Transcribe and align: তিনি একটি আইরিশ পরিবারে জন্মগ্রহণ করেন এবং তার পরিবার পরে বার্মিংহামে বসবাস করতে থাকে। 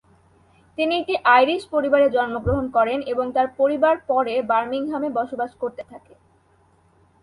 তিনি 0.77 0.93
একটি 0.97 1.15
আইরিশ 1.29 1.61
পরিবারে 1.71 2.07
জন্মগ্রহণ 2.09 2.65
করেন 2.69 2.99
এবং 3.03 3.25
তার 3.35 3.47
পরিবার 3.59 3.95
পরে 4.09 4.33
বার্মিংহামে 4.49 5.09
বসবাস 5.17 5.51
করতে 5.61 5.83
থাকে। 5.91 6.13